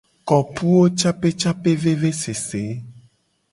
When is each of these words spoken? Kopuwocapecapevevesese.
Kopuwocapecapevevesese. 0.29 2.63